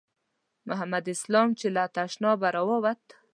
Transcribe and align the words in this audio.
محمد 0.69 1.05
اسلام 1.15 1.49
چې 1.59 1.67
له 1.75 1.83
تشنابه 1.97 2.47
راووت. 2.55 3.03